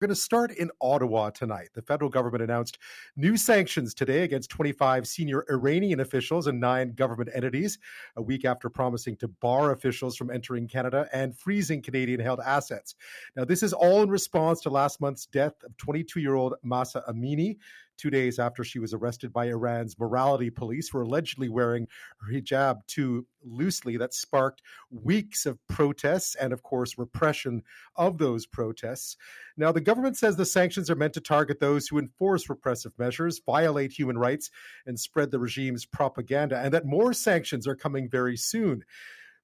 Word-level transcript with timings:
We're 0.00 0.06
going 0.06 0.14
to 0.14 0.22
start 0.22 0.52
in 0.52 0.70
Ottawa 0.80 1.28
tonight. 1.28 1.68
The 1.74 1.82
federal 1.82 2.08
government 2.08 2.42
announced 2.42 2.78
new 3.16 3.36
sanctions 3.36 3.92
today 3.92 4.22
against 4.22 4.48
25 4.48 5.06
senior 5.06 5.44
Iranian 5.50 6.00
officials 6.00 6.46
and 6.46 6.58
nine 6.58 6.94
government 6.94 7.28
entities, 7.34 7.78
a 8.16 8.22
week 8.22 8.46
after 8.46 8.70
promising 8.70 9.16
to 9.16 9.28
bar 9.28 9.72
officials 9.72 10.16
from 10.16 10.30
entering 10.30 10.66
Canada 10.66 11.06
and 11.12 11.36
freezing 11.36 11.82
Canadian 11.82 12.18
held 12.18 12.40
assets. 12.40 12.94
Now, 13.36 13.44
this 13.44 13.62
is 13.62 13.74
all 13.74 14.02
in 14.02 14.08
response 14.08 14.62
to 14.62 14.70
last 14.70 15.02
month's 15.02 15.26
death 15.26 15.62
of 15.64 15.76
22 15.76 16.18
year 16.18 16.34
old 16.34 16.54
Mahsa 16.62 17.04
Amini, 17.06 17.58
two 18.00 18.10
days 18.10 18.38
after 18.38 18.64
she 18.64 18.78
was 18.78 18.94
arrested 18.94 19.32
by 19.32 19.46
Iran's 19.46 19.98
morality 19.98 20.50
police 20.50 20.88
for 20.88 21.02
allegedly 21.02 21.48
wearing 21.48 21.86
her 22.20 22.32
hijab 22.32 22.86
too 22.86 23.26
loosely. 23.44 23.96
That 23.96 24.14
sparked 24.14 24.62
weeks 24.90 25.46
of 25.46 25.58
protests 25.68 26.34
and, 26.34 26.52
of 26.52 26.62
course, 26.62 26.98
repression 26.98 27.62
of 27.96 28.18
those 28.18 28.46
protests. 28.46 29.16
Now, 29.56 29.72
the 29.72 29.80
government 29.80 30.16
says 30.16 30.36
the 30.36 30.44
sanctions 30.44 30.90
are 30.90 30.96
meant 30.96 31.14
to 31.14 31.20
target 31.20 31.60
those 31.60 31.88
who 31.88 31.98
enforce 31.98 32.48
repressive 32.48 32.92
measures, 32.98 33.40
violate 33.44 33.92
human 33.92 34.16
rights, 34.16 34.50
and 34.86 34.98
spread 34.98 35.30
the 35.30 35.38
regime's 35.38 35.84
propaganda, 35.84 36.58
and 36.58 36.72
that 36.72 36.86
more 36.86 37.12
sanctions 37.12 37.66
are 37.66 37.76
coming 37.76 38.08
very 38.08 38.36
soon. 38.36 38.84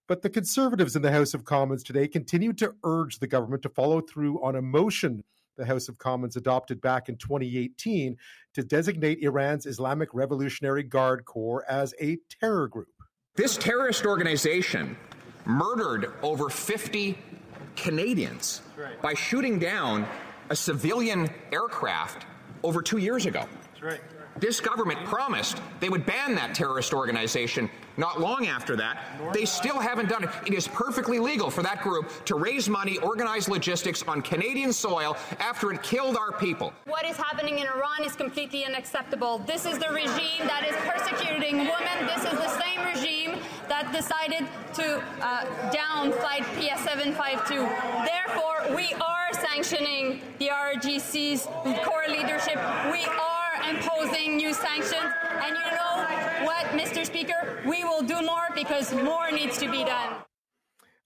But 0.09 0.23
the 0.23 0.30
Conservatives 0.30 0.95
in 0.95 1.02
the 1.02 1.10
House 1.10 1.34
of 1.34 1.45
Commons 1.45 1.82
today 1.82 2.07
continue 2.07 2.52
to 2.54 2.74
urge 2.84 3.18
the 3.18 3.27
government 3.27 3.62
to 3.65 3.68
follow 3.68 4.01
through 4.01 4.41
on 4.43 4.54
a 4.54 4.62
motion 4.62 5.24
the 5.56 5.65
House 5.65 5.88
of 5.88 5.98
Commons 5.98 6.37
adopted 6.37 6.80
back 6.80 7.09
in 7.09 7.16
2018 7.16 8.16
to 8.55 8.62
designate 8.62 9.19
Iran's 9.23 9.66
Islamic 9.66 10.09
Revolutionary 10.12 10.82
Guard 10.82 11.24
Corps 11.24 11.65
as 11.69 11.95
a 12.01 12.19
terror 12.41 12.69
group. 12.69 12.88
This 13.34 13.56
terrorist 13.56 14.06
organization 14.06 14.96
murdered 15.45 16.12
over 16.23 16.48
50 16.48 17.19
Canadians 17.77 18.62
right. 18.77 19.01
by 19.02 19.15
shooting 19.15 19.59
down 19.59 20.06
a 20.51 20.56
civilian 20.56 21.29
aircraft 21.52 22.27
over 22.62 22.82
two 22.82 22.98
years 22.98 23.27
ago. 23.27 23.46
That's 23.62 23.82
Right. 23.82 24.01
This 24.38 24.60
government 24.60 25.04
promised 25.04 25.62
they 25.80 25.88
would 25.88 26.04
ban 26.04 26.34
that 26.34 26.54
terrorist 26.54 26.92
organization 26.92 27.70
not 27.96 28.20
long 28.20 28.46
after 28.46 28.76
that. 28.76 28.98
They 29.32 29.45
still 29.46 29.78
haven't 29.78 30.09
done 30.09 30.24
it. 30.24 30.30
It 30.46 30.52
is 30.52 30.68
perfectly 30.68 31.18
legal 31.18 31.51
for 31.51 31.62
that 31.62 31.82
group 31.82 32.12
to 32.26 32.34
raise 32.34 32.68
money, 32.68 32.98
organize 32.98 33.48
logistics 33.48 34.02
on 34.02 34.20
Canadian 34.20 34.73
soil 34.73 35.16
after 35.38 35.73
it 35.73 35.82
killed 35.82 36.16
our 36.16 36.32
people. 36.32 36.73
What 36.84 37.06
is 37.06 37.16
happening 37.16 37.59
in 37.59 37.66
Iran 37.66 38.04
is 38.04 38.15
completely 38.15 38.65
unacceptable. 38.65 39.38
This 39.38 39.65
is 39.65 39.78
the 39.78 39.88
regime 39.88 40.46
that 40.46 40.66
is 40.68 40.76
persecuting 40.84 41.59
women. 41.59 42.06
This 42.06 42.24
is 42.24 42.38
the 42.38 42.60
same 42.60 42.84
regime 42.84 43.40
that 43.68 43.90
decided 43.93 44.46
to 44.74 45.02
uh, 45.21 45.71
down 45.71 46.12
flight 46.12 46.43
PS752. 46.56 48.04
Therefore, 48.04 48.76
we 48.76 48.93
are 48.95 49.32
sanctioning 49.32 50.21
the 50.38 50.48
IRGC's 50.48 51.46
core 51.84 52.04
leadership. 52.09 52.56
We 52.93 53.04
are 53.04 53.35
imposing 53.70 54.36
new 54.36 54.52
sanctions. 54.52 55.12
And 55.42 55.56
you 55.56 55.70
know 55.76 56.46
what, 56.46 56.66
Mr. 56.66 57.04
Speaker? 57.04 57.62
We 57.66 57.84
will 57.84 58.02
do 58.02 58.22
more 58.22 58.48
because 58.54 58.92
more 58.95 59.30
needs 59.30 59.59
to 59.59 59.70
be 59.70 59.84
done. 59.84 60.16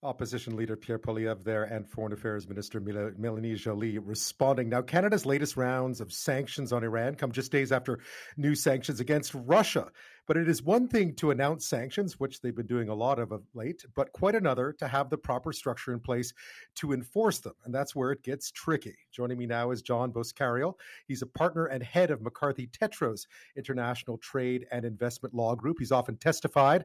Opposition 0.03 0.57
leader 0.57 0.77
Pierre 0.77 0.99
Poilievre 0.99 1.45
there 1.45 1.65
and 1.65 1.87
Foreign 1.87 2.15
Affairs 2.15 2.49
Minister 2.49 2.81
Melanie 2.81 3.55
Joly 3.55 3.99
responding. 3.99 4.71
Now, 4.71 4.81
Canada's 4.81 5.27
latest 5.27 5.59
rounds 5.59 6.01
of 6.01 6.11
sanctions 6.11 6.73
on 6.73 6.83
Iran 6.83 7.17
come 7.17 7.33
just 7.33 7.53
days 7.53 7.71
after 7.71 7.99
new 8.39 8.55
sanctions 8.55 9.01
against 9.01 9.35
Russia. 9.35 9.89
But 10.31 10.37
it 10.37 10.49
is 10.49 10.63
one 10.63 10.87
thing 10.87 11.17
to 11.17 11.33
announce 11.33 11.67
sanctions, 11.67 12.21
which 12.21 12.41
they've 12.41 12.55
been 12.55 12.69
doing 12.69 12.89
a 12.89 12.95
lot 12.95 13.19
of 13.19 13.33
of 13.33 13.43
late, 13.53 13.85
but 13.97 14.13
quite 14.13 14.37
another 14.37 14.73
to 14.75 14.87
have 14.87 15.11
the 15.11 15.19
proper 15.19 15.53
structure 15.53 15.93
in 15.93 15.99
place 15.99 16.33
to 16.77 16.93
enforce 16.93 17.41
them. 17.41 17.55
And 17.65 17.75
that's 17.75 17.97
where 17.97 18.13
it 18.13 18.23
gets 18.23 18.53
tricky. 18.53 18.95
Joining 19.11 19.39
me 19.39 19.47
now 19.47 19.73
is 19.73 19.83
John 19.83 20.13
Boscariol. 20.13 20.75
He's 21.09 21.23
a 21.23 21.27
partner 21.27 21.67
and 21.67 21.83
head 21.83 22.13
of 22.13 22.23
McCarthy 22.23 22.69
Tétrault's 22.69 23.27
International 23.57 24.19
Trade 24.19 24.69
and 24.71 24.85
Investment 24.85 25.35
Law 25.35 25.57
Group. 25.57 25.79
He's 25.81 25.91
often 25.91 26.17
testified 26.17 26.85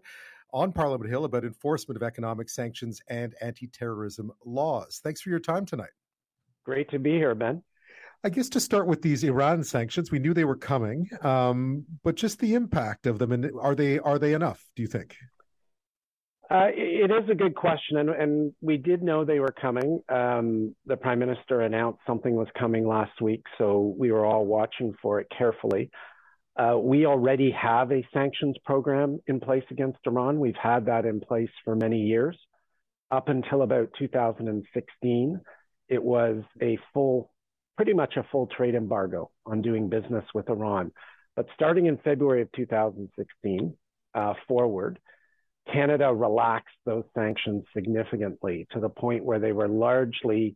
on 0.52 0.72
Parliament 0.72 1.12
Hill 1.12 1.26
about 1.26 1.44
enforcement 1.44 1.98
of 1.98 2.02
economic 2.02 2.50
sanctions 2.50 3.00
and 3.10 3.36
anti 3.42 3.68
terrorism 3.68 4.32
laws. 4.44 5.02
Thanks 5.04 5.22
for 5.22 5.30
your 5.30 5.38
time 5.38 5.68
tonight. 5.68 5.94
Great 6.64 6.90
to 6.90 6.98
be 6.98 7.12
here, 7.12 7.36
Ben. 7.36 7.62
I 8.26 8.30
guess 8.30 8.50
to 8.50 8.60
start 8.60 8.88
with 8.88 9.04
these 9.04 9.24
Iran 9.24 9.64
sanctions, 9.64 10.10
we 10.12 10.18
knew 10.18 10.34
they 10.34 10.46
were 10.46 10.56
coming, 10.56 11.08
um, 11.22 11.86
but 12.04 12.16
just 12.16 12.40
the 12.40 12.56
impact 12.56 13.06
of 13.06 13.20
them, 13.20 13.32
and 13.32 13.52
are 13.62 13.76
they 13.76 14.00
are 14.00 14.18
they 14.18 14.34
enough? 14.34 14.66
Do 14.76 14.82
you 14.82 14.88
think? 14.88 15.16
Uh, 16.50 16.70
it 16.74 17.12
is 17.12 17.30
a 17.30 17.36
good 17.36 17.54
question, 17.56 17.98
and, 17.98 18.10
and, 18.10 18.54
we 18.62 18.78
did 18.78 19.04
know 19.04 19.26
they 19.26 19.40
were 19.40 19.54
coming. 19.60 20.00
Um, 20.10 20.76
the 20.86 20.98
prime 20.98 21.20
minister 21.20 21.62
announced 21.62 22.00
something 22.06 22.36
was 22.36 22.48
coming 22.58 22.88
last 22.88 23.20
week, 23.22 23.44
so 23.60 23.96
we 23.98 24.12
were 24.12 24.26
all 24.26 24.46
watching 24.46 24.94
for 25.02 25.20
it 25.20 25.28
carefully. 25.36 25.92
Uh, 26.56 26.78
we 26.80 27.06
already 27.06 27.52
have 27.52 27.92
a 27.92 28.08
sanctions 28.12 28.56
program 28.64 29.20
in 29.28 29.40
place 29.40 29.64
against 29.70 30.00
Iran. 30.06 30.40
We've 30.40 30.56
had 30.62 30.86
that 30.86 31.06
in 31.06 31.20
place 31.20 31.50
for 31.64 31.76
many 31.76 32.02
years. 32.02 32.38
Up 33.12 33.30
until 33.30 33.62
about 33.62 33.90
2016, 34.00 35.42
it 35.90 36.04
was 36.04 36.44
a 36.62 36.78
full, 36.94 37.32
pretty 37.76 37.94
much 37.94 38.16
a 38.18 38.26
full 38.32 38.48
trade 38.48 38.76
embargo 38.76 39.30
on 39.46 39.62
doing 39.62 39.90
business 39.90 40.26
with 40.34 40.50
Iran. 40.50 40.92
But 41.36 41.48
starting 41.54 41.88
in 41.88 41.98
February 41.98 42.42
of 42.42 42.52
2016 42.54 43.76
uh, 44.14 44.34
forward, 44.48 45.00
Canada 45.72 46.14
relaxed 46.14 46.78
those 46.86 47.04
sanctions 47.14 47.64
significantly 47.74 48.68
to 48.72 48.80
the 48.80 48.90
point 48.90 49.26
where 49.26 49.40
they 49.40 49.52
were 49.52 49.68
largely, 49.68 50.56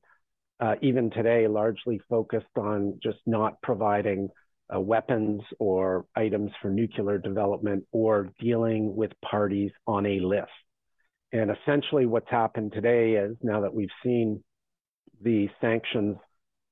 uh, 0.60 0.76
even 0.82 1.10
today, 1.10 1.48
largely 1.48 2.00
focused 2.10 2.46
on 2.58 3.00
just 3.04 3.18
not 3.26 3.62
providing 3.62 4.30
uh, 4.74 4.80
weapons 4.80 5.42
or 5.58 6.06
items 6.16 6.52
for 6.62 6.70
nuclear 6.70 7.18
development 7.18 7.84
or 7.92 8.30
dealing 8.40 8.96
with 8.96 9.12
parties 9.22 9.72
on 9.88 10.06
a 10.06 10.20
list. 10.20 10.52
And 11.32 11.52
essentially, 11.52 12.06
what's 12.06 12.30
happened 12.30 12.74
today 12.74 13.14
is 13.14 13.36
now 13.42 13.62
that 13.62 13.74
we've 13.74 13.90
seen 14.04 14.44
the 15.22 15.50
sanctions 15.60 16.18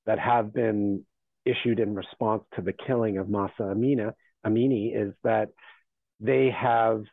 that 0.07 0.17
have 0.17 0.53
been 0.53 1.05
issued 1.45 1.79
in 1.79 1.93
response 1.93 2.43
to 2.55 2.61
the 2.61 2.73
killing 2.73 3.17
of 3.19 3.29
Mahsa 3.29 3.63
Amina, 3.63 4.15
Amini, 4.45 4.95
is 4.95 5.13
that 5.23 5.49
they 6.19 6.49
have 6.49 7.03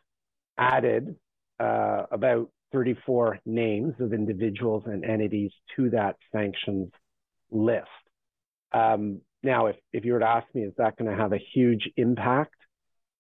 added 0.57 1.17
uh, 1.61 2.05
about 2.11 2.51
34 2.73 3.41
names 3.45 3.95
of 4.01 4.13
individuals 4.13 4.85
and 4.87 5.05
entities 5.05 5.53
to 5.77 5.91
that 5.91 6.17
sanctions 6.33 6.91
list. 7.51 7.87
Um, 8.73 9.21
now, 9.43 9.67
if, 9.67 9.77
if 9.93 10.05
you 10.05 10.15
were 10.15 10.21
to 10.21 10.27
ask 10.29 10.47
me, 10.55 10.63
is 10.63 10.73
that 10.79 10.97
going 10.97 11.11
to 11.11 11.17
have 11.17 11.33
a 11.33 11.41
huge 11.53 11.89
impact? 11.97 12.55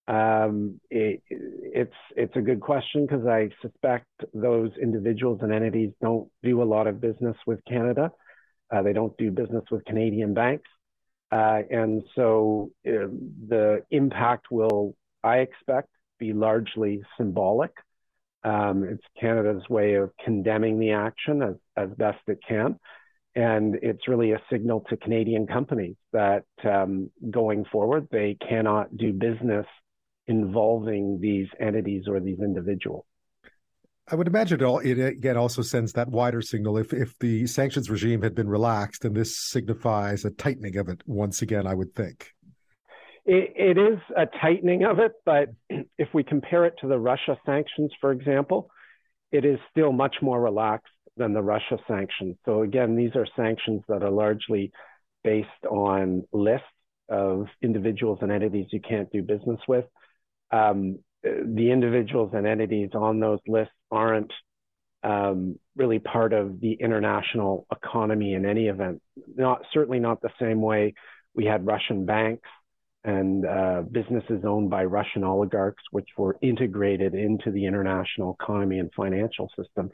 Um, 0.07 0.81
it, 0.91 1.23
it's 1.31 1.95
it's 2.15 2.37
a 2.37 2.43
good 2.43 2.61
question 2.61 3.07
because 3.07 3.27
I 3.27 3.49
suspect 3.63 4.07
those 4.35 4.71
individuals 4.81 5.39
and 5.41 5.51
entities 5.53 5.93
don't 6.03 6.29
do 6.43 6.63
a 6.63 6.65
lot 6.65 6.87
of 6.87 7.01
business 7.01 7.37
with 7.47 7.65
Canada. 7.67 8.11
Uh, 8.75 8.83
they 8.83 8.93
don't 8.93 9.17
do 9.17 9.31
business 9.31 9.65
with 9.71 9.85
Canadian 9.85 10.35
banks, 10.35 10.69
uh, 11.31 11.61
and 11.71 12.03
so 12.15 12.71
uh, 12.87 13.07
the 13.49 13.83
impact 13.91 14.47
will, 14.51 14.97
I 15.23 15.39
expect, 15.39 15.89
be 16.19 16.33
largely 16.33 17.03
symbolic. 17.17 17.73
Um, 18.43 18.85
it's 18.85 19.05
Canada's 19.21 19.69
way 19.69 19.95
of 19.95 20.11
condemning 20.25 20.79
the 20.79 20.93
action 20.93 21.43
as, 21.43 21.55
as 21.77 21.91
best 21.97 22.19
it 22.27 22.41
can. 22.47 22.79
And 23.35 23.77
it's 23.83 24.07
really 24.07 24.33
a 24.33 24.41
signal 24.51 24.85
to 24.91 24.97
Canadian 24.97 25.47
companies 25.47 25.97
that 26.13 26.45
um, 26.65 27.11
going 27.31 27.65
forward, 27.73 28.07
they 28.13 28.37
cannot 28.49 28.97
do 28.97 29.13
business 29.13 29.67
involving 30.27 31.21
these 31.21 31.49
entities 31.59 32.05
or 32.07 32.21
these 32.21 32.39
individuals. 32.39 33.05
I 34.11 34.17
would 34.17 34.27
imagine 34.27 34.61
it, 34.61 34.65
all, 34.65 34.81
it 34.81 34.99
again 34.99 35.37
also 35.37 35.63
sends 35.63 35.95
that 35.95 36.09
wider 36.09 36.43
signal. 36.43 36.77
If 36.77 36.93
if 36.93 37.19
the 37.21 37.47
sanctions 37.47 37.89
regime 37.89 38.23
had 38.23 38.35
been 38.35 38.49
relaxed, 38.49 39.05
and 39.05 39.17
this 39.17 39.37
signifies 39.37 40.25
a 40.25 40.31
tightening 40.31 40.77
of 40.77 40.89
it 40.89 41.03
once 41.07 41.41
again, 41.41 41.67
I 41.67 41.75
would 41.75 41.95
think. 41.95 42.31
It, 43.25 43.53
it 43.57 43.79
is 43.79 43.99
a 44.15 44.27
tightening 44.27 44.85
of 44.85 44.99
it, 44.99 45.13
but 45.25 45.49
if 45.99 46.09
we 46.13 46.23
compare 46.23 46.67
it 46.67 46.75
to 46.83 46.89
the 46.89 46.99
Russia 46.99 47.39
sanctions, 47.47 47.93
for 48.01 48.13
example, 48.13 48.71
it 49.33 49.47
is 49.47 49.59
still 49.71 49.93
much 49.93 50.17
more 50.21 50.41
relaxed 50.41 50.93
than 51.17 51.33
the 51.33 51.43
Russia 51.43 51.79
sanctions. 51.89 52.37
So 52.45 52.63
again, 52.63 52.97
these 52.97 53.15
are 53.15 53.27
sanctions 53.37 53.83
that 53.89 54.03
are 54.03 54.11
largely 54.11 54.73
based 55.23 55.49
on 55.71 56.25
lists 56.33 56.67
of 57.09 57.47
individuals 57.63 58.19
and 58.21 58.31
entities 58.31 58.67
you 58.71 58.81
can't 58.81 59.11
do 59.11 59.23
business 59.23 59.61
with. 59.67 59.87
Um, 60.51 60.99
the 61.25 61.71
individuals 61.71 62.31
and 62.35 62.47
entities 62.47 62.91
on 62.95 63.21
those 63.21 63.41
lists 63.47 63.75
aren't 63.91 64.33
um, 65.03 65.59
really 65.77 65.99
part 65.99 66.33
of 66.33 66.61
the 66.61 66.73
international 66.73 67.67
economy 67.73 68.35
in 68.35 68.47
any 68.47 68.67
event. 68.69 69.03
Not 69.35 69.63
certainly 69.73 70.01
not 70.01 70.21
the 70.21 70.31
same 70.41 70.61
way 70.61 70.95
we 71.35 71.45
had 71.45 71.67
Russian 71.67 72.07
banks 72.07 72.49
and 73.03 73.45
uh, 73.45 73.83
businesses 73.91 74.45
owned 74.47 74.71
by 74.71 74.85
Russian 74.85 75.25
oligarchs, 75.25 75.83
which 75.91 76.09
were 76.17 76.39
integrated 76.41 77.15
into 77.15 77.51
the 77.51 77.67
international 77.67 78.37
economy 78.41 78.79
and 78.79 78.91
financial 78.95 79.51
system 79.57 79.91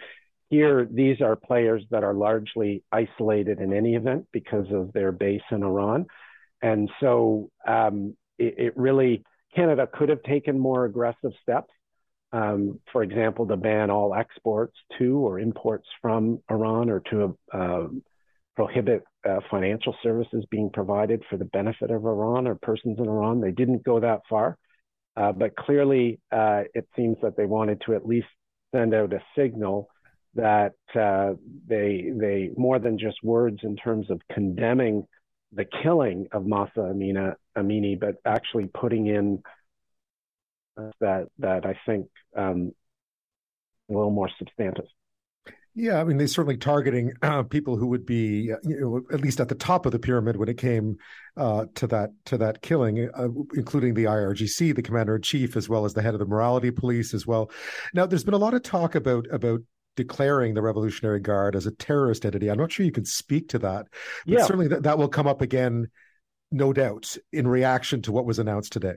here, 0.50 0.86
these 0.90 1.20
are 1.20 1.36
players 1.36 1.84
that 1.90 2.02
are 2.02 2.12
largely 2.12 2.82
isolated 2.90 3.60
in 3.60 3.72
any 3.72 3.94
event 3.94 4.26
because 4.32 4.66
of 4.72 4.92
their 4.92 5.12
base 5.12 5.40
in 5.52 5.62
Iran. 5.62 6.06
And 6.60 6.90
so 7.00 7.50
um, 7.66 8.16
it, 8.36 8.54
it, 8.58 8.76
really, 8.76 9.22
Canada 9.54 9.88
could 9.92 10.08
have 10.08 10.22
taken 10.22 10.58
more 10.58 10.84
aggressive 10.84 11.32
steps. 11.42 11.70
Um, 12.32 12.78
for 12.92 13.02
example, 13.02 13.46
to 13.48 13.56
ban 13.56 13.90
all 13.90 14.14
exports 14.14 14.76
to 14.98 15.18
or 15.18 15.40
imports 15.40 15.88
from 16.00 16.40
Iran 16.48 16.88
or 16.88 17.00
to 17.10 17.38
uh, 17.52 17.86
prohibit 18.54 19.02
uh, 19.28 19.40
financial 19.50 19.96
services 20.02 20.44
being 20.50 20.70
provided 20.70 21.24
for 21.28 21.36
the 21.36 21.44
benefit 21.46 21.90
of 21.90 22.04
Iran 22.04 22.46
or 22.46 22.54
persons 22.54 22.98
in 22.98 23.06
Iran. 23.06 23.40
They 23.40 23.50
didn't 23.50 23.82
go 23.82 23.98
that 24.00 24.20
far. 24.28 24.56
Uh, 25.16 25.32
but 25.32 25.56
clearly, 25.56 26.20
uh, 26.30 26.62
it 26.72 26.86
seems 26.94 27.16
that 27.22 27.36
they 27.36 27.46
wanted 27.46 27.82
to 27.86 27.94
at 27.94 28.06
least 28.06 28.28
send 28.72 28.94
out 28.94 29.12
a 29.12 29.20
signal 29.36 29.88
that 30.34 30.74
uh, 30.94 31.32
they 31.66 32.10
they 32.14 32.50
more 32.56 32.78
than 32.78 32.98
just 32.98 33.16
words 33.22 33.58
in 33.62 33.76
terms 33.76 34.10
of 34.10 34.20
condemning 34.32 35.06
the 35.52 35.66
killing 35.82 36.28
of 36.32 36.46
Mahsa 36.46 36.80
Amina 36.80 37.36
Amini, 37.56 37.98
but 37.98 38.16
actually 38.24 38.66
putting 38.66 39.06
in 39.06 39.42
that 41.00 41.28
that 41.38 41.66
I 41.66 41.78
think 41.86 42.08
um, 42.36 42.72
a 43.90 43.92
little 43.92 44.10
more 44.10 44.30
substantive. 44.38 44.86
Yeah, 45.74 46.00
I 46.00 46.04
mean, 46.04 46.18
they're 46.18 46.26
certainly 46.26 46.56
targeting 46.56 47.12
uh, 47.22 47.44
people 47.44 47.76
who 47.76 47.86
would 47.86 48.04
be, 48.04 48.52
uh, 48.52 48.56
you 48.64 48.80
know, 48.80 49.02
at 49.14 49.20
least 49.20 49.40
at 49.40 49.48
the 49.48 49.54
top 49.54 49.86
of 49.86 49.92
the 49.92 50.00
pyramid 50.00 50.36
when 50.36 50.48
it 50.48 50.58
came 50.58 50.96
uh, 51.36 51.66
to 51.76 51.86
that 51.86 52.10
to 52.26 52.36
that 52.38 52.62
killing, 52.62 53.08
uh, 53.14 53.28
including 53.54 53.94
the 53.94 54.04
IRGC, 54.04 54.74
the 54.74 54.82
commander 54.82 55.16
in 55.16 55.22
chief, 55.22 55.56
as 55.56 55.68
well 55.68 55.84
as 55.84 55.94
the 55.94 56.02
head 56.02 56.14
of 56.14 56.20
the 56.20 56.26
morality 56.26 56.72
police, 56.72 57.14
as 57.14 57.26
well. 57.26 57.50
Now, 57.94 58.04
there's 58.04 58.24
been 58.24 58.34
a 58.34 58.38
lot 58.38 58.54
of 58.54 58.62
talk 58.62 58.96
about 58.96 59.26
about 59.30 59.60
declaring 59.96 60.54
the 60.54 60.62
Revolutionary 60.62 61.20
Guard 61.20 61.54
as 61.54 61.66
a 61.66 61.72
terrorist 61.72 62.24
entity. 62.24 62.50
I'm 62.50 62.58
not 62.58 62.72
sure 62.72 62.84
you 62.86 62.92
can 62.92 63.04
speak 63.04 63.48
to 63.50 63.58
that, 63.60 63.86
but 64.26 64.38
yeah. 64.38 64.42
certainly 64.42 64.68
that, 64.68 64.82
that 64.82 64.98
will 64.98 65.08
come 65.08 65.26
up 65.26 65.40
again, 65.40 65.88
no 66.50 66.72
doubt, 66.72 67.16
in 67.32 67.46
reaction 67.46 68.02
to 68.02 68.12
what 68.12 68.26
was 68.26 68.38
announced 68.38 68.72
today. 68.72 68.96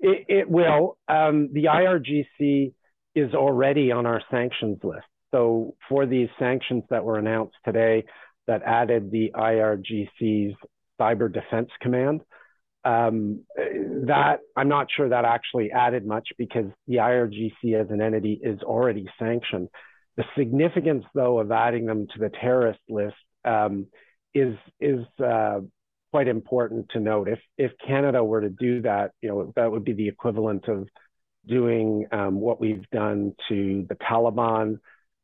It, 0.00 0.24
it 0.28 0.50
will. 0.50 0.98
Um, 1.08 1.50
the 1.52 1.64
IRGC 1.64 2.72
is 3.14 3.34
already 3.34 3.92
on 3.92 4.06
our 4.06 4.22
sanctions 4.30 4.78
list. 4.82 5.06
So 5.32 5.74
for 5.88 6.06
these 6.06 6.28
sanctions 6.38 6.84
that 6.90 7.04
were 7.04 7.18
announced 7.18 7.56
today, 7.64 8.04
that 8.46 8.62
added 8.62 9.10
the 9.10 9.32
IRGC's 9.34 10.54
Cyber 11.00 11.32
Defense 11.32 11.70
Command. 11.80 12.20
Um, 12.84 13.44
that 13.56 14.40
I'm 14.54 14.68
not 14.68 14.88
sure 14.94 15.08
that 15.08 15.24
actually 15.24 15.72
added 15.72 16.06
much 16.06 16.28
because 16.36 16.66
the 16.86 16.96
IRGC 16.96 17.80
as 17.80 17.90
an 17.90 18.02
entity 18.02 18.38
is 18.42 18.60
already 18.62 19.06
sanctioned. 19.18 19.68
The 20.18 20.24
significance, 20.36 21.04
though, 21.14 21.40
of 21.40 21.50
adding 21.50 21.86
them 21.86 22.06
to 22.12 22.18
the 22.18 22.28
terrorist 22.28 22.80
list 22.88 23.16
um, 23.44 23.86
is 24.34 24.54
is 24.80 25.00
uh, 25.18 25.60
quite 26.14 26.28
important 26.28 26.88
to 26.90 27.00
note. 27.00 27.26
If 27.26 27.40
if 27.58 27.72
Canada 27.84 28.22
were 28.22 28.40
to 28.40 28.48
do 28.48 28.82
that, 28.82 29.10
you 29.20 29.30
know, 29.30 29.52
that 29.56 29.72
would 29.72 29.84
be 29.84 29.94
the 29.94 30.06
equivalent 30.06 30.68
of 30.68 30.86
doing 31.44 32.06
um, 32.12 32.40
what 32.40 32.60
we've 32.60 32.88
done 32.92 33.34
to 33.48 33.84
the 33.88 33.96
Taliban, 33.96 34.78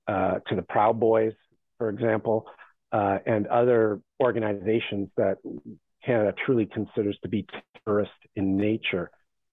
uh, 0.09 0.41
to 0.49 0.57
the 0.57 0.63
Proud 0.63 0.99
Boys, 0.99 1.35
for 1.79 1.91
example, 1.91 2.45
uh, 2.91 3.19
and 3.25 3.47
other 3.47 4.01
organizations 4.21 5.11
that 5.17 5.37
Canada 6.05 6.35
truly 6.45 6.67
considers 6.67 7.17
to 7.23 7.29
be 7.29 7.47
terrorist 7.85 8.11
in 8.35 8.57
nature. 8.57 9.13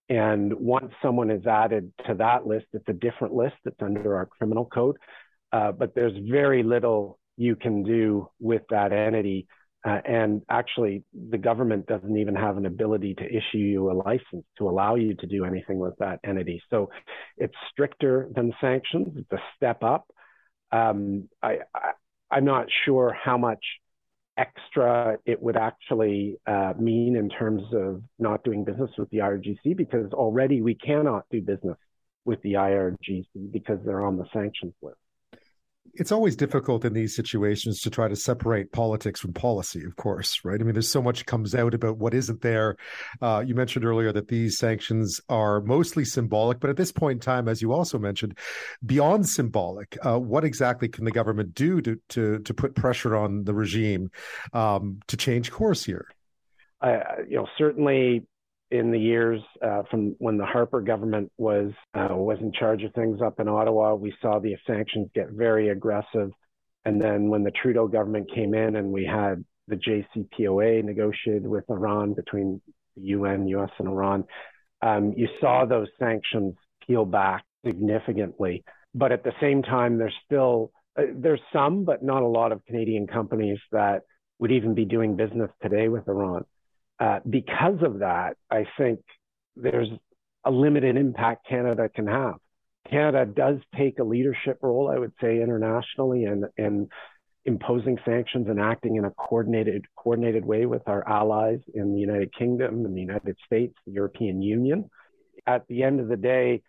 And 0.10 0.51
once 0.56 0.92
someone 1.04 1.30
is 1.30 1.45
added 1.45 1.94
to 2.07 2.16
that 2.16 2.48
list, 2.48 2.66
it's 2.74 2.90
a 2.90 2.94
different 2.94 3.36
list. 3.36 3.57
It's 3.63 3.80
under 3.80 4.16
our 4.16 4.25
criminal 4.25 4.66
code. 4.66 4.98
Uh, 5.51 5.72
but 5.72 5.94
there's 5.94 6.18
very 6.28 6.63
little 6.63 7.19
you 7.38 7.56
can 7.56 7.83
do 7.83 8.28
with 8.40 8.63
that 8.72 8.92
entity. 8.92 9.48
Uh, 9.88 10.01
and 10.04 10.42
actually, 10.50 11.04
the 11.30 11.38
government 11.38 11.86
doesn't 11.86 12.18
even 12.18 12.36
have 12.36 12.57
an 12.57 12.66
ability 12.66 13.13
to 13.13 13.24
issue 13.24 13.57
you 13.57 13.89
a 13.89 13.94
license 13.94 14.44
to 14.57 14.68
allow 14.68 14.95
you 14.95 15.13
to 15.13 15.25
do 15.25 15.45
anything 15.45 15.80
with 15.80 15.94
that 15.98 16.19
entity. 16.25 16.62
So 16.69 16.89
it's 17.38 17.54
stricter 17.72 18.28
than 18.36 18.54
sanctions. 18.60 19.16
It's 19.16 19.31
a 19.31 19.42
step 19.56 19.84
up. 19.84 20.06
Um, 20.74 21.30
I, 21.42 21.60
am 22.30 22.44
not 22.44 22.68
sure 22.84 23.13
how 23.13 23.38
much 23.38 23.63
extra 24.38 25.19
it 25.25 25.42
would 25.42 25.56
actually 25.56 26.36
uh, 26.45 26.74
mean 26.78 27.16
in 27.16 27.30
terms 27.30 27.63
of 27.72 28.04
not 28.19 28.44
doing 28.44 28.66
business 28.66 28.92
with 28.98 29.10
the 29.12 29.19
IRGC 29.19 29.78
because 29.78 30.12
already 30.12 30.62
we 30.62 30.75
cannot 30.75 31.24
do 31.31 31.42
business 31.42 31.78
with 32.25 32.42
the 32.42 32.54
IRGC 32.54 33.54
because 33.54 33.80
they're 33.86 34.06
on 34.06 34.18
the 34.18 34.25
sanctions 34.33 34.74
list 34.81 34.98
it's 35.94 36.12
always 36.12 36.36
difficult 36.36 36.86
in 36.86 36.94
these 36.94 37.16
situations 37.16 37.81
to 37.81 37.89
try 37.89 38.07
to 38.07 38.16
separate 38.16 38.72
politics 38.72 39.19
from 39.19 39.34
policy, 39.34 39.84
of 39.86 39.95
course, 39.95 40.39
right? 40.44 40.60
I 40.60 40.63
mean, 40.63 40.74
there's 40.74 40.89
so 40.89 41.01
much 41.01 41.25
comes 41.25 41.56
out 41.56 41.74
about 41.74 41.98
what 41.98 42.13
isn't 42.13 42.42
there. 42.42 42.78
Uh, 43.22 43.44
you 43.45 43.56
mentioned 43.56 43.86
earlier 43.86 44.12
that 44.12 44.28
these 44.28 44.57
sanctions 44.57 45.19
are 45.30 45.62
mostly 45.62 46.06
symbolic, 46.06 46.60
but 46.60 46.69
at 46.69 46.78
this 46.78 46.92
point 46.92 47.18
in 47.18 47.19
time, 47.19 47.48
as 47.48 47.62
you 47.62 47.74
also 47.74 47.98
mentioned, 47.98 48.38
beyond 48.86 49.28
symbolic, 49.28 49.98
uh, 50.06 50.19
what 50.19 50.44
exactly 50.44 50.88
can 50.88 51.06
the 51.06 51.12
government 51.12 51.54
do 51.54 51.81
to 51.81 52.00
to 52.10 52.40
to 52.40 52.54
put 52.54 52.75
pressure 52.75 53.16
on 53.16 53.44
the 53.44 53.54
regime 53.54 54.10
um, 54.54 55.00
to 55.07 55.18
change 55.18 55.51
course 55.51 55.83
here? 55.83 56.07
Uh, 56.81 57.00
you 57.28 57.38
know, 57.38 57.48
certainly 57.57 58.25
in 58.72 58.92
the 58.92 59.00
years 59.00 59.42
uh, 59.62 59.84
from 59.90 60.16
when 60.19 60.38
the 60.38 60.46
Harper 60.46 60.81
government 60.81 61.31
was 61.38 61.72
uh, 61.94 62.10
was 62.12 62.38
in 62.42 62.52
charge 62.52 62.84
of 62.84 62.94
things 62.94 63.22
up 63.22 63.40
in 63.40 63.48
Ottawa, 63.48 63.96
we 63.96 64.14
saw 64.22 64.40
the 64.40 64.56
sanctions 64.66 65.10
get 65.16 65.30
very 65.31 65.69
aggressive. 65.69 66.31
And 66.86 67.02
then 67.02 67.30
when 67.30 67.44
the 67.44 67.52
Trudeau 67.52 67.88
government 67.88 68.30
came 68.34 68.54
in 68.54 68.75
and 68.75 68.92
we 68.92 69.06
had 69.06 69.44
the 69.68 69.75
JCPOA 69.75 70.84
negotiated 70.84 71.48
with 71.48 71.66
Iran 71.69 72.14
between 72.14 72.62
the 72.96 73.04
UN, 73.04 73.48
US, 73.50 73.69
and 73.80 73.88
Iran, 73.88 74.24
um, 74.81 75.14
you 75.16 75.28
saw 75.42 75.66
those 75.66 75.88
sanctions 76.00 76.56
peel 76.86 77.06
back 77.06 77.44
significantly. 77.66 78.64
But 78.94 79.12
at 79.12 79.24
the 79.24 79.34
same 79.42 79.64
time, 79.64 79.98
there's 79.98 80.16
still 80.25 80.72
uh, 80.98 81.04
there's 81.14 81.42
some, 81.54 81.86
but 81.86 82.04
not 82.04 82.24
a 82.24 82.28
lot 82.28 82.52
of 82.52 82.66
Canadian 82.66 83.08
companies 83.08 83.60
that 83.72 84.02
would 84.40 84.52
even 84.52 84.74
be 84.74 84.86
doing 84.86 85.16
business 85.16 85.50
today 85.62 85.88
with 85.88 86.08
Iran. 86.08 86.46
Uh, 86.99 87.19
because 87.29 87.81
of 87.83 87.99
that, 87.99 88.38
I 88.49 88.65
think 88.77 88.99
there's 89.55 89.89
a 90.44 90.51
limited 90.51 90.97
impact 90.97 91.47
Canada 91.47 91.89
can 91.89 92.07
have. 92.07 92.35
Canada 92.89 93.25
does 93.25 93.57
take 93.77 93.99
a 93.99 94.03
leadership 94.03 94.59
role, 94.61 94.89
I 94.89 94.97
would 94.97 95.13
say, 95.21 95.41
internationally 95.41 96.23
and 96.23 96.45
in 96.57 96.89
imposing 97.45 97.97
sanctions 98.05 98.47
and 98.49 98.59
acting 98.59 98.97
in 98.97 99.05
a 99.05 99.11
coordinated 99.11 99.85
coordinated 99.95 100.45
way 100.45 100.65
with 100.65 100.81
our 100.88 101.07
allies 101.07 101.59
in 101.73 101.94
the 101.94 101.99
United 101.99 102.33
Kingdom 102.33 102.85
and 102.85 102.95
the 102.95 103.01
United 103.01 103.37
States, 103.45 103.73
the 103.85 103.94
European 103.94 104.42
Union. 104.42 104.89
At 105.45 105.66
the 105.68 105.83
end 105.83 105.99
of 105.99 106.09
the 106.09 106.18
day, 106.18 106.61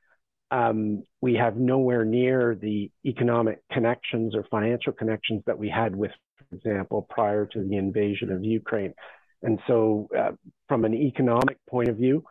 um, 0.51 1.03
we 1.21 1.35
have 1.35 1.57
nowhere 1.57 2.05
near 2.05 2.55
the 2.55 2.91
economic 3.05 3.61
connections 3.73 4.35
or 4.35 4.45
financial 4.51 4.93
connections 4.93 5.43
that 5.47 5.59
we 5.59 5.69
had 5.69 5.95
with, 5.95 6.13
for 6.39 6.57
example, 6.57 7.07
prior 7.11 7.45
to 7.47 7.63
the 7.63 7.77
invasion 7.77 8.31
of 8.31 8.45
Ukraine. 8.45 8.95
And 9.43 9.61
so, 9.67 10.09
uh, 10.17 10.33
from 10.69 10.85
an 10.85 10.95
economic 10.95 11.59
point 11.69 11.89
of 11.89 11.97
view, 11.97 12.25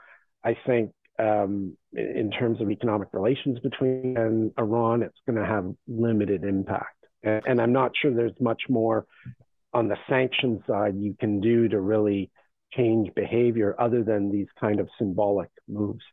I 0.44 0.58
think 0.66 0.92
um, 1.20 1.76
in 1.94 2.32
terms 2.32 2.62
of 2.62 2.70
economic 2.70 3.10
relations 3.14 3.60
between 3.60 4.52
Iran, 4.58 5.02
it's 5.02 5.18
going 5.26 5.40
to 5.40 5.46
have 5.46 5.74
limited 5.88 6.44
impact. 6.44 7.06
And, 7.24 7.42
and, 7.48 7.62
I'm 7.62 7.74
not 7.74 7.92
sure 8.00 8.14
there's 8.14 8.40
much 8.40 8.64
more 8.70 9.08
on 9.74 9.88
the 9.88 9.98
sanction 10.08 10.64
side 10.68 10.96
you 10.96 11.16
can 11.20 11.40
do 11.40 11.68
to 11.70 11.80
really 11.80 12.30
change 12.74 13.14
behavior 13.16 13.76
other 13.80 14.04
than 14.04 14.32
these 14.32 14.48
kind 14.60 14.80
of 14.80 14.90
symbolic 15.00 15.50
moves. 15.68 16.04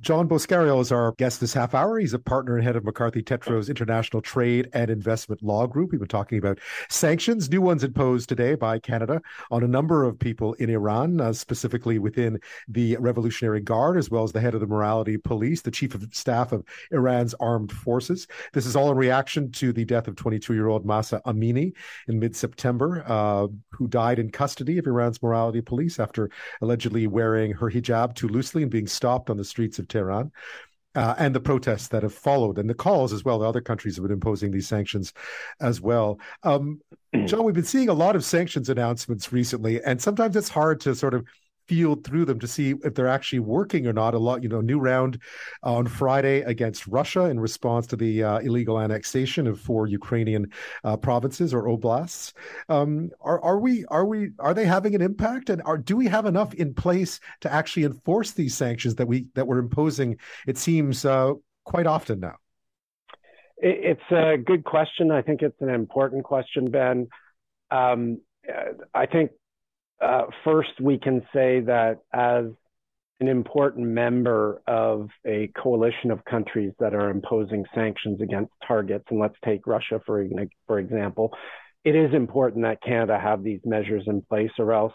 John 0.00 0.28
Boscariol 0.28 0.82
is 0.82 0.92
our 0.92 1.12
guest 1.12 1.40
this 1.40 1.54
half 1.54 1.74
hour. 1.74 1.98
He's 1.98 2.12
a 2.12 2.18
partner 2.18 2.56
and 2.56 2.64
head 2.64 2.76
of 2.76 2.84
McCarthy 2.84 3.22
Tétrault's 3.22 3.70
International 3.70 4.20
Trade 4.20 4.68
and 4.74 4.90
Investment 4.90 5.42
Law 5.42 5.66
Group. 5.66 5.90
We've 5.90 5.98
been 5.98 6.06
talking 6.06 6.36
about 6.36 6.58
sanctions, 6.90 7.48
new 7.48 7.62
ones 7.62 7.82
imposed 7.82 8.28
today 8.28 8.56
by 8.56 8.78
Canada 8.78 9.22
on 9.50 9.62
a 9.62 9.68
number 9.68 10.04
of 10.04 10.18
people 10.18 10.52
in 10.54 10.68
Iran, 10.68 11.18
uh, 11.18 11.32
specifically 11.32 11.98
within 11.98 12.38
the 12.68 12.98
Revolutionary 12.98 13.62
Guard, 13.62 13.96
as 13.96 14.10
well 14.10 14.22
as 14.22 14.32
the 14.32 14.40
head 14.40 14.52
of 14.52 14.60
the 14.60 14.66
Morality 14.66 15.16
Police, 15.16 15.62
the 15.62 15.70
chief 15.70 15.94
of 15.94 16.06
staff 16.12 16.52
of 16.52 16.62
Iran's 16.90 17.34
armed 17.40 17.72
forces. 17.72 18.26
This 18.52 18.66
is 18.66 18.76
all 18.76 18.90
in 18.90 18.98
reaction 18.98 19.50
to 19.52 19.72
the 19.72 19.86
death 19.86 20.08
of 20.08 20.16
22 20.16 20.52
year 20.52 20.68
old 20.68 20.84
Mahsa 20.84 21.22
Amini 21.24 21.72
in 22.06 22.18
mid 22.18 22.36
September, 22.36 23.02
uh, 23.06 23.48
who 23.70 23.88
died 23.88 24.18
in 24.18 24.30
custody 24.30 24.76
of 24.76 24.86
Iran's 24.86 25.22
Morality 25.22 25.62
Police 25.62 25.98
after 25.98 26.28
allegedly 26.60 27.06
wearing 27.06 27.52
her 27.52 27.70
hijab 27.70 28.14
too 28.14 28.28
loosely 28.28 28.60
and 28.60 28.70
being 28.70 28.86
stopped 28.86 29.30
on 29.30 29.38
the 29.38 29.44
streets 29.44 29.78
of 29.78 29.85
of 29.86 29.88
Tehran. 29.88 30.32
Uh, 30.94 31.14
and 31.18 31.34
the 31.34 31.40
protests 31.40 31.88
that 31.88 32.02
have 32.02 32.14
followed, 32.14 32.56
and 32.56 32.70
the 32.70 32.74
calls 32.74 33.12
as 33.12 33.22
well. 33.22 33.42
Other 33.42 33.60
countries 33.60 33.96
have 33.96 34.02
been 34.04 34.12
imposing 34.12 34.50
these 34.50 34.66
sanctions 34.66 35.12
as 35.60 35.78
well. 35.78 36.18
Um, 36.42 36.80
John, 37.26 37.44
we've 37.44 37.54
been 37.54 37.64
seeing 37.64 37.90
a 37.90 37.94
lot 37.94 38.16
of 38.16 38.24
sanctions 38.24 38.70
announcements 38.70 39.30
recently, 39.30 39.82
and 39.84 40.00
sometimes 40.00 40.36
it's 40.36 40.48
hard 40.48 40.80
to 40.80 40.94
sort 40.94 41.12
of 41.12 41.26
field 41.68 42.04
through 42.04 42.24
them 42.24 42.38
to 42.40 42.46
see 42.46 42.74
if 42.84 42.94
they're 42.94 43.08
actually 43.08 43.40
working 43.40 43.86
or 43.86 43.92
not. 43.92 44.14
A 44.14 44.18
lot, 44.18 44.42
you 44.42 44.48
know, 44.48 44.60
new 44.60 44.78
round 44.78 45.20
on 45.62 45.86
Friday 45.86 46.40
against 46.42 46.86
Russia 46.86 47.24
in 47.24 47.40
response 47.40 47.86
to 47.88 47.96
the 47.96 48.22
uh, 48.22 48.38
illegal 48.38 48.80
annexation 48.80 49.46
of 49.46 49.60
four 49.60 49.86
Ukrainian 49.86 50.50
uh, 50.84 50.96
provinces 50.96 51.52
or 51.52 51.64
oblasts. 51.64 52.32
Um, 52.68 53.10
are, 53.20 53.42
are 53.42 53.58
we 53.58 53.84
are 53.86 54.06
we 54.06 54.30
are 54.38 54.54
they 54.54 54.64
having 54.64 54.94
an 54.94 55.02
impact, 55.02 55.50
and 55.50 55.62
are 55.62 55.78
do 55.78 55.96
we 55.96 56.06
have 56.06 56.26
enough 56.26 56.54
in 56.54 56.74
place 56.74 57.20
to 57.40 57.52
actually 57.52 57.84
enforce 57.84 58.32
these 58.32 58.56
sanctions 58.56 58.94
that 58.96 59.06
we 59.06 59.26
that 59.34 59.46
we're 59.46 59.58
imposing? 59.58 60.18
It 60.46 60.58
seems 60.58 61.04
uh, 61.04 61.32
quite 61.64 61.86
often 61.86 62.20
now. 62.20 62.36
It's 63.58 64.10
a 64.10 64.36
good 64.36 64.64
question. 64.64 65.10
I 65.10 65.22
think 65.22 65.40
it's 65.42 65.60
an 65.60 65.70
important 65.70 66.24
question, 66.24 66.70
Ben. 66.70 67.08
Um, 67.70 68.20
I 68.94 69.06
think 69.06 69.30
uh, 70.00 70.24
first 70.44 70.80
we 70.80 70.98
can 70.98 71.22
say 71.32 71.60
that 71.60 72.00
as 72.12 72.46
an 73.18 73.28
important 73.28 73.86
member 73.86 74.60
of 74.66 75.08
a 75.26 75.50
coalition 75.56 76.10
of 76.10 76.24
countries 76.24 76.72
that 76.78 76.94
are 76.94 77.10
imposing 77.10 77.64
sanctions 77.74 78.20
against 78.20 78.52
targets, 78.66 79.04
and 79.10 79.18
let's 79.18 79.36
take 79.44 79.66
Russia 79.66 80.00
for 80.04 80.26
for 80.66 80.78
example, 80.78 81.32
it 81.84 81.94
is 81.94 82.12
important 82.12 82.64
that 82.64 82.82
Canada 82.82 83.18
have 83.18 83.42
these 83.42 83.60
measures 83.64 84.04
in 84.06 84.20
place, 84.22 84.50
or 84.58 84.72
else 84.72 84.92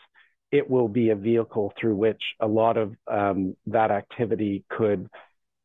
it 0.51 0.69
will 0.69 0.89
be 0.89 1.09
a 1.09 1.15
vehicle 1.15 1.73
through 1.79 1.95
which 1.95 2.21
a 2.39 2.47
lot 2.47 2.77
of 2.77 2.93
um, 3.07 3.55
that 3.67 3.89
activity 3.89 4.65
could 4.69 5.07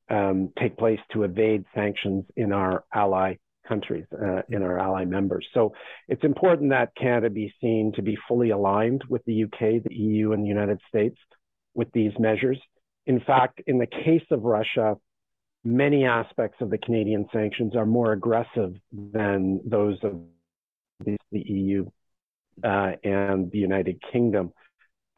um, 0.09 0.50
take 0.59 0.76
place 0.76 1.00
to 1.12 1.25
evade 1.25 1.64
sanctions 1.75 2.25
in 2.37 2.52
our 2.52 2.85
ally 2.95 3.35
countries, 3.67 4.05
uh, 4.13 4.43
in 4.49 4.63
our 4.63 4.79
ally 4.79 5.05
members. 5.05 5.47
So 5.55 5.73
it's 6.09 6.25
important 6.25 6.71
that 6.71 6.95
Canada 6.97 7.31
be 7.31 7.53
seen 7.61 7.93
to 7.97 8.03
be 8.03 8.17
fully 8.29 8.51
aligned 8.51 9.03
with 9.09 9.25
the 9.25 9.45
UK, 9.45 9.83
the 9.83 9.95
EU, 9.95 10.33
and 10.33 10.45
the 10.45 10.49
United 10.49 10.81
States 10.89 11.17
with 11.75 11.91
these 11.93 12.13
measures. 12.19 12.59
In 13.07 13.21
fact, 13.21 13.61
in 13.67 13.79
the 13.79 13.87
case 13.87 14.27
of 14.31 14.43
Russia, 14.43 14.97
many 15.65 16.05
aspects 16.05 16.59
of 16.61 16.71
the 16.71 16.79
Canadian 16.79 17.27
sanctions 17.33 17.77
are 17.77 17.87
more 17.87 18.13
aggressive 18.13 18.75
than 18.93 19.61
those 19.65 19.99
of 20.03 20.21
the, 21.05 21.17
the 21.33 21.41
EU 21.41 21.87
uh, 22.65 22.93
and 23.05 23.51
the 23.51 23.59
United 23.59 24.01
Kingdom. 24.13 24.53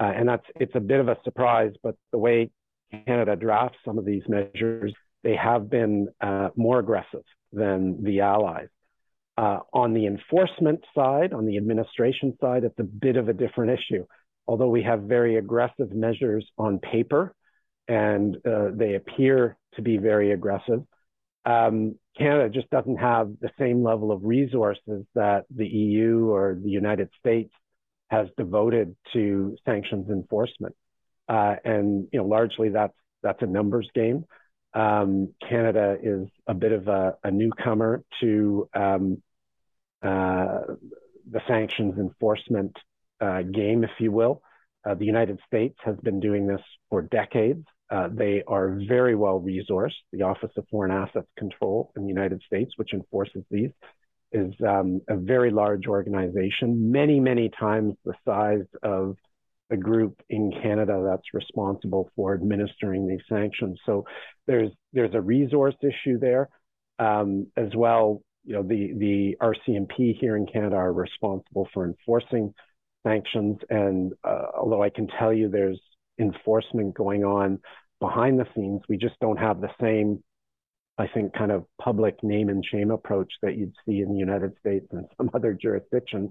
Uh, 0.01 0.13
and 0.15 0.29
that's 0.29 0.45
it's 0.57 0.75
a 0.75 0.81
bit 0.81 1.01
of 1.01 1.09
a 1.09 1.17
surprise, 1.25 1.73
but 1.83 1.97
the 2.13 2.19
way 2.19 2.51
Canada 3.07 3.37
drafts 3.37 3.79
some 3.85 3.99
of 3.99 4.05
these 4.05 4.23
measures, 4.29 4.93
they 5.23 5.37
have 5.37 5.69
been 5.69 6.09
uh, 6.21 6.49
more 6.57 6.79
aggressive 6.79 7.25
than 7.53 8.03
the 8.03 8.21
allies. 8.21 8.69
Uh, 9.37 9.61
on 9.73 9.95
the 9.95 10.07
enforcement 10.07 10.85
side, 10.95 11.33
on 11.33 11.47
the 11.47 11.57
administration 11.57 12.37
side, 12.41 12.65
it's 12.65 12.79
a 12.79 12.85
bit 12.85 13.17
of 13.17 13.29
a 13.29 13.33
different 13.33 13.79
issue. 13.79 14.05
Although 14.47 14.69
we 14.69 14.83
have 14.83 15.03
very 15.03 15.37
aggressive 15.37 15.93
measures 15.93 16.45
on 16.57 16.79
paper 16.79 17.35
and 17.87 18.37
uh, 18.47 18.71
they 18.73 18.95
appear 18.95 19.57
to 19.75 19.83
be 19.83 19.97
very 19.97 20.33
aggressive, 20.33 20.81
um, 21.45 21.95
Canada 22.17 22.49
just 22.49 22.69
doesn't 22.71 22.97
have 22.97 23.31
the 23.41 23.51
same 23.59 23.83
level 23.83 24.11
of 24.11 24.25
resources 24.25 25.05
that 25.15 25.45
the 25.55 25.67
EU 25.67 26.31
or 26.31 26.59
the 26.61 26.71
United 26.71 27.09
States 27.19 27.53
has 28.11 28.27
devoted 28.37 28.97
to 29.13 29.57
sanctions 29.65 30.11
enforcement. 30.11 30.75
Uh, 31.29 31.57
and 31.65 32.09
you 32.13 32.19
know, 32.19 32.27
largely 32.27 32.71
that's 32.71 32.97
that's 33.23 33.43
a 33.43 33.47
numbers 33.47 33.89
game. 33.95 34.25
Um, 34.79 35.35
Canada 35.49 35.97
is 36.01 36.29
a 36.47 36.55
bit 36.55 36.71
of 36.71 36.87
a, 36.87 37.17
a 37.25 37.33
newcomer 37.33 38.05
to 38.21 38.69
um, 38.75 39.21
uh, 40.03 40.61
the 41.29 41.41
sanctions 41.49 41.99
enforcement 41.99 42.77
uh, 43.21 43.43
game, 43.43 43.83
if 43.83 43.91
you 43.99 44.13
will. 44.13 44.41
Uh, 44.89 44.95
the 44.95 45.05
United 45.05 45.41
States 45.49 45.77
has 45.85 45.97
been 46.05 46.21
doing 46.21 46.47
this 46.47 46.61
for 46.91 47.03
decades. 47.03 47.67
Uh, 47.91 48.09
they 48.13 48.45
are 48.47 48.79
very 48.87 49.17
well 49.17 49.41
resourced. 49.41 49.99
The 50.13 50.23
Office 50.23 50.53
of 50.57 50.65
Foreign 50.71 50.93
Assets 50.93 51.27
Control 51.37 51.91
in 51.97 52.03
the 52.03 52.09
United 52.09 52.41
States, 52.47 52.71
which 52.77 52.93
enforces 52.93 53.43
these, 53.51 53.71
is 54.31 54.55
um, 54.65 55.01
a 55.09 55.17
very 55.17 55.51
large 55.51 55.89
organization, 55.89 56.93
many, 56.93 57.19
many 57.19 57.49
times 57.49 57.95
the 58.05 58.15
size 58.25 58.67
of 58.85 59.17
a 59.71 59.77
group 59.77 60.21
in 60.31 60.53
Canada 60.63 61.03
that's 61.05 61.35
responsible 61.35 62.11
for 62.17 62.35
administering 62.35 63.07
these 63.07 63.21
sanctions. 63.29 63.79
So 63.85 64.05
there's 64.47 64.71
there's 64.93 65.15
a 65.15 65.21
resource 65.21 65.75
issue 65.83 66.19
there 66.19 66.49
um, 66.99 67.47
as 67.57 67.75
well. 67.75 68.23
You 68.45 68.55
know, 68.55 68.63
the 68.63 68.95
the 68.95 69.37
RCMP 69.41 70.19
here 70.19 70.37
in 70.37 70.47
Canada 70.47 70.77
are 70.77 70.93
responsible 70.93 71.69
for 71.75 71.85
enforcing 71.85 72.55
sanctions, 73.07 73.59
and 73.69 74.13
uh, 74.25 74.47
although 74.59 74.83
I 74.83 74.91
can 74.91 75.07
tell 75.19 75.33
you 75.33 75.49
there's 75.49 75.81
enforcement 76.19 76.95
going 76.95 77.25
on 77.25 77.61
behind 78.01 78.39
the 78.39 78.47
scenes, 78.55 78.81
we 78.89 78.97
just 78.97 79.19
don't 79.21 79.39
have 79.39 79.61
the 79.61 79.71
same, 79.81 80.23
I 80.99 81.09
think, 81.09 81.33
kind 81.35 81.53
of 81.53 81.65
public 81.81 82.23
name 82.23 82.49
and 82.49 82.65
shame 82.65 82.91
approach 82.91 83.33
that 83.43 83.57
you'd 83.57 83.75
see 83.87 84.01
in 84.01 84.13
the 84.13 84.19
United 84.19 84.53
States 84.61 84.87
and 84.93 85.07
some 85.17 85.31
other 85.35 85.53
jurisdictions. 85.53 86.31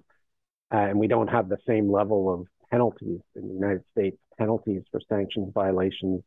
Uh, 0.73 0.79
and 0.79 0.99
we 0.99 1.07
don't 1.07 1.29
have 1.29 1.47
the 1.47 1.57
same 1.65 1.89
level 1.89 2.33
of 2.33 2.47
penalties 2.69 3.19
in 3.35 3.47
the 3.47 3.53
United 3.53 3.83
States, 3.91 4.17
penalties 4.37 4.83
for 4.91 5.01
sanctions 5.09 5.51
violations 5.53 6.21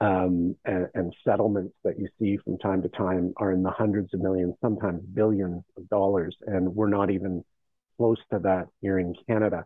um, 0.00 0.56
and, 0.64 0.88
and, 0.94 1.14
settlements 1.24 1.74
that 1.84 1.98
you 1.98 2.08
see 2.18 2.36
from 2.38 2.58
time 2.58 2.82
to 2.82 2.88
time 2.88 3.32
are 3.36 3.52
in 3.52 3.62
the 3.62 3.70
hundreds 3.70 4.12
of 4.12 4.20
millions, 4.20 4.54
sometimes 4.60 5.00
billions 5.14 5.62
of 5.76 5.88
dollars, 5.88 6.36
and 6.46 6.74
we're 6.74 6.88
not 6.88 7.10
even 7.10 7.44
close 7.96 8.18
to 8.32 8.40
that 8.40 8.66
here 8.80 8.98
in 8.98 9.14
Canada. 9.28 9.64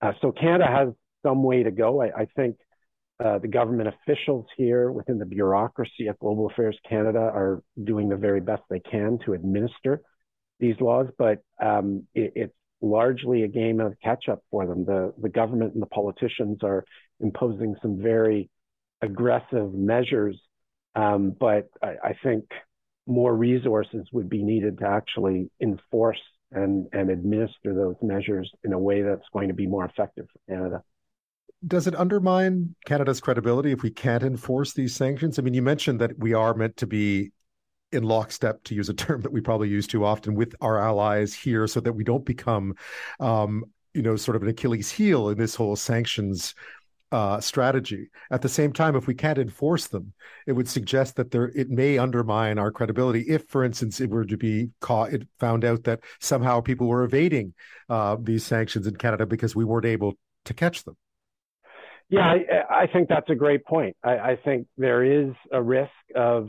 Uh, 0.00 0.12
so 0.20 0.30
Canada 0.30 0.66
has 0.66 0.88
some 1.24 1.42
way 1.42 1.64
to 1.64 1.72
go. 1.72 2.02
I, 2.02 2.20
I 2.20 2.26
think 2.36 2.56
uh, 3.22 3.38
the 3.38 3.48
government 3.48 3.88
officials 3.88 4.46
here 4.56 4.92
within 4.92 5.18
the 5.18 5.26
bureaucracy 5.26 6.08
at 6.08 6.18
Global 6.20 6.46
Affairs 6.46 6.78
Canada 6.88 7.18
are 7.18 7.62
doing 7.82 8.08
the 8.08 8.16
very 8.16 8.40
best 8.40 8.62
they 8.70 8.80
can 8.80 9.18
to 9.24 9.34
administer 9.34 10.02
these 10.60 10.80
laws, 10.80 11.08
but 11.18 11.42
um, 11.60 12.04
it, 12.14 12.32
it's 12.36 12.54
largely 12.84 13.42
a 13.42 13.48
game 13.48 13.80
of 13.80 13.94
catch 14.02 14.28
up 14.28 14.42
for 14.50 14.66
them. 14.66 14.84
The, 14.84 15.12
the 15.20 15.28
government 15.28 15.74
and 15.74 15.82
the 15.82 15.86
politicians 15.86 16.58
are 16.62 16.84
imposing 17.20 17.74
some 17.80 18.00
very 18.00 18.50
aggressive 19.02 19.72
measures, 19.72 20.38
um, 20.94 21.34
but 21.38 21.68
I, 21.82 21.94
I, 22.02 22.14
think 22.22 22.44
more 23.06 23.34
resources 23.34 24.06
would 24.12 24.28
be 24.28 24.42
needed 24.42 24.78
to 24.78 24.86
actually 24.86 25.50
enforce 25.60 26.20
and, 26.52 26.86
and 26.92 27.10
administer 27.10 27.74
those 27.74 27.96
measures 28.00 28.50
in 28.62 28.72
a 28.72 28.78
way 28.78 29.02
that's 29.02 29.26
going 29.32 29.48
to 29.48 29.54
be 29.54 29.66
more 29.66 29.84
effective 29.84 30.26
for 30.32 30.54
Canada. 30.54 30.82
Does 31.66 31.86
it 31.86 31.96
undermine 31.96 32.74
Canada's 32.86 33.20
credibility 33.20 33.72
if 33.72 33.82
we 33.82 33.90
can't 33.90 34.22
enforce 34.22 34.74
these 34.74 34.94
sanctions? 34.94 35.38
I 35.38 35.42
mean, 35.42 35.54
you 35.54 35.62
mentioned 35.62 36.00
that 36.00 36.18
we 36.18 36.34
are 36.34 36.54
meant 36.54 36.76
to 36.78 36.86
be 36.86 37.32
in 37.94 38.02
lockstep, 38.02 38.62
to 38.64 38.74
use 38.74 38.88
a 38.88 38.94
term 39.04 39.22
that 39.22 39.32
we 39.32 39.40
probably 39.40 39.68
use 39.68 39.86
too 39.86 40.04
often, 40.04 40.34
with 40.34 40.54
our 40.60 40.78
allies 40.78 41.34
here, 41.34 41.66
so 41.66 41.80
that 41.80 41.92
we 41.92 42.04
don't 42.04 42.24
become, 42.24 42.74
um, 43.20 43.64
you 43.94 44.02
know, 44.02 44.16
sort 44.16 44.36
of 44.36 44.42
an 44.42 44.48
Achilles 44.48 44.90
heel 44.90 45.28
in 45.28 45.38
this 45.38 45.54
whole 45.54 45.76
sanctions 45.76 46.54
uh, 47.12 47.40
strategy. 47.40 48.08
At 48.32 48.42
the 48.42 48.48
same 48.48 48.72
time, 48.72 48.96
if 48.96 49.06
we 49.06 49.14
can't 49.14 49.38
enforce 49.38 49.86
them, 49.86 50.12
it 50.48 50.52
would 50.52 50.68
suggest 50.68 51.14
that 51.14 51.30
there 51.30 51.52
it 51.54 51.70
may 51.70 51.96
undermine 51.96 52.58
our 52.58 52.72
credibility. 52.72 53.20
If, 53.28 53.46
for 53.46 53.62
instance, 53.62 54.00
it 54.00 54.10
were 54.10 54.24
to 54.24 54.36
be 54.36 54.70
caught, 54.80 55.12
it 55.12 55.28
found 55.38 55.64
out 55.64 55.84
that 55.84 56.00
somehow 56.20 56.60
people 56.60 56.88
were 56.88 57.04
evading 57.04 57.54
uh, 57.88 58.16
these 58.20 58.44
sanctions 58.44 58.88
in 58.88 58.96
Canada 58.96 59.26
because 59.26 59.54
we 59.54 59.64
weren't 59.64 59.86
able 59.86 60.14
to 60.46 60.54
catch 60.54 60.82
them. 60.82 60.96
Yeah, 62.08 62.20
I, 62.20 62.82
I 62.82 62.86
think 62.88 63.08
that's 63.08 63.30
a 63.30 63.34
great 63.34 63.64
point. 63.64 63.96
I, 64.02 64.18
I 64.18 64.38
think 64.44 64.66
there 64.76 65.04
is 65.04 65.34
a 65.52 65.62
risk 65.62 65.90
of 66.14 66.48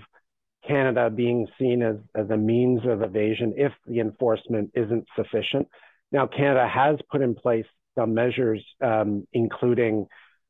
Canada 0.67 1.09
being 1.09 1.47
seen 1.59 1.81
as, 1.81 1.97
as 2.15 2.29
a 2.29 2.37
means 2.37 2.81
of 2.85 3.01
evasion 3.01 3.53
if 3.57 3.71
the 3.85 3.99
enforcement 3.99 4.71
isn't 4.73 5.05
sufficient. 5.15 5.67
Now, 6.11 6.27
Canada 6.27 6.67
has 6.67 6.97
put 7.11 7.21
in 7.21 7.35
place 7.35 7.65
some 7.97 8.13
measures, 8.13 8.63
um, 8.81 9.27
including, 9.33 10.07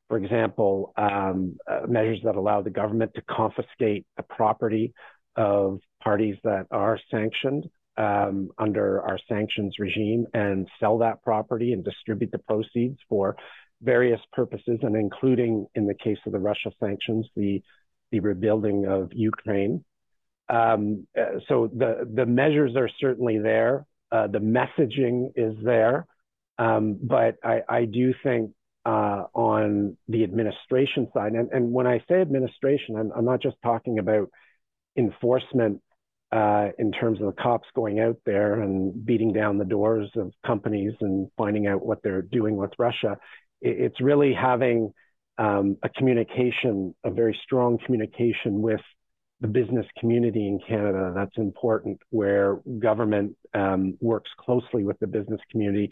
for 0.07 0.17
example, 0.17 0.93
um, 0.97 1.57
uh, 1.69 1.81
measures 1.87 2.19
that 2.23 2.35
allow 2.35 2.61
the 2.61 2.69
government 2.69 3.11
to 3.15 3.21
confiscate 3.29 4.05
the 4.17 4.23
property 4.23 4.93
of 5.35 5.79
parties 6.03 6.37
that 6.43 6.67
are 6.71 6.99
sanctioned 7.11 7.65
um, 7.97 8.49
under 8.57 9.01
our 9.01 9.19
sanctions 9.27 9.75
regime 9.79 10.25
and 10.33 10.67
sell 10.79 10.97
that 10.99 11.21
property 11.23 11.73
and 11.73 11.83
distribute 11.83 12.31
the 12.31 12.39
proceeds 12.39 12.97
for 13.09 13.35
various 13.81 14.21
purposes, 14.33 14.79
and 14.81 14.95
including, 14.95 15.67
in 15.75 15.85
the 15.85 15.93
case 15.93 16.17
of 16.25 16.31
the 16.31 16.39
Russia 16.39 16.71
sanctions, 16.79 17.27
the 17.35 17.61
the 18.11 18.19
rebuilding 18.19 18.85
of 18.85 19.11
Ukraine. 19.13 19.83
Um, 20.49 21.07
uh, 21.17 21.39
so 21.47 21.69
the 21.75 22.09
the 22.11 22.25
measures 22.25 22.75
are 22.75 22.89
certainly 22.99 23.39
there. 23.39 23.85
Uh, 24.11 24.27
the 24.27 24.39
messaging 24.39 25.31
is 25.35 25.55
there, 25.63 26.05
um, 26.57 26.97
but 27.01 27.37
I, 27.43 27.63
I, 27.67 27.85
do 27.85 28.13
think 28.23 28.51
uh, 28.85 29.23
on 29.33 29.97
the 30.07 30.23
administration 30.23 31.09
side, 31.13 31.33
and, 31.33 31.49
and, 31.51 31.73
when 31.73 31.87
I 31.87 32.03
say 32.07 32.21
administration, 32.21 32.95
I'm, 32.95 33.11
I'm, 33.13 33.25
not 33.25 33.41
just 33.41 33.57
talking 33.63 33.97
about 33.97 34.29
enforcement 34.95 35.81
uh, 36.31 36.69
in 36.77 36.91
terms 36.91 37.19
of 37.19 37.25
the 37.25 37.41
cops 37.41 37.67
going 37.75 37.99
out 37.99 38.17
there 38.25 38.61
and 38.61 39.05
beating 39.05 39.33
down 39.33 39.57
the 39.57 39.65
doors 39.65 40.09
of 40.15 40.31
companies 40.45 40.93
and 41.01 41.29
finding 41.35 41.65
out 41.67 41.83
what 41.83 42.03
they're 42.03 42.21
doing 42.21 42.55
with 42.55 42.71
Russia. 42.77 43.17
It, 43.61 43.77
it's 43.79 44.01
really 44.01 44.33
having 44.33 44.93
um, 45.37 45.77
a 45.83 45.89
communication, 45.89 46.95
a 47.03 47.09
very 47.09 47.37
strong 47.43 47.79
communication 47.85 48.61
with 48.61 48.81
the 49.45 49.51
business 49.51 49.85
community 49.99 50.47
in 50.47 50.59
Canada. 50.67 51.13
That's 51.15 51.37
important, 51.37 51.99
where 52.09 52.59
government 52.79 53.35
um, 53.53 53.95
works 54.01 54.31
closely 54.39 54.83
with 54.83 54.97
the 54.99 55.07
business 55.07 55.41
community, 55.51 55.89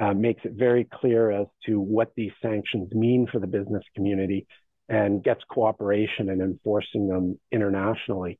uh, 0.00 0.12
makes 0.12 0.42
it 0.44 0.52
very 0.52 0.84
clear 0.84 1.30
as 1.30 1.46
to 1.66 1.80
what 1.80 2.12
these 2.14 2.32
sanctions 2.42 2.92
mean 2.92 3.26
for 3.30 3.38
the 3.38 3.46
business 3.46 3.84
community, 3.94 4.46
and 4.88 5.24
gets 5.24 5.40
cooperation 5.48 6.28
in 6.28 6.40
enforcing 6.40 7.08
them 7.08 7.38
internationally. 7.50 8.38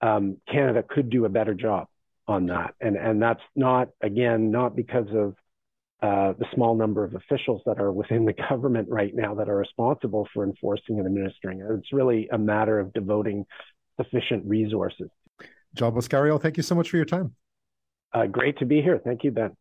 Um, 0.00 0.38
Canada 0.50 0.84
could 0.86 1.08
do 1.08 1.24
a 1.24 1.28
better 1.28 1.54
job 1.54 1.86
on 2.26 2.46
that, 2.46 2.74
and 2.80 2.96
and 2.96 3.22
that's 3.22 3.42
not 3.56 3.88
again 4.02 4.50
not 4.50 4.76
because 4.76 5.08
of 5.14 5.34
uh, 6.02 6.32
the 6.36 6.46
small 6.54 6.74
number 6.74 7.04
of 7.04 7.14
officials 7.14 7.62
that 7.64 7.78
are 7.78 7.92
within 7.92 8.24
the 8.24 8.34
government 8.48 8.88
right 8.90 9.14
now 9.14 9.36
that 9.36 9.48
are 9.48 9.56
responsible 9.56 10.28
for 10.34 10.44
enforcing 10.44 10.98
and 10.98 11.06
administering 11.06 11.60
it. 11.60 11.66
It's 11.78 11.92
really 11.92 12.28
a 12.32 12.38
matter 12.38 12.80
of 12.80 12.92
devoting 12.92 13.46
sufficient 13.96 14.44
resources. 14.46 15.08
John 15.74 15.92
Boscariol, 15.92 16.40
thank 16.40 16.56
you 16.56 16.62
so 16.62 16.74
much 16.74 16.90
for 16.90 16.96
your 16.96 17.06
time. 17.06 17.34
Uh, 18.12 18.26
great 18.26 18.58
to 18.58 18.66
be 18.66 18.82
here. 18.82 19.00
Thank 19.02 19.24
you, 19.24 19.30
Ben. 19.30 19.56